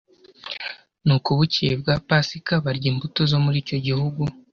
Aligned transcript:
nuko 1.05 1.29
bukeye 1.37 1.73
bwa 1.81 1.95
pasika, 2.07 2.53
barya 2.65 2.87
imbuto 2.91 3.19
zo 3.31 3.37
muri 3.45 3.57
icyo 3.63 3.77
gihugu; 3.85 4.21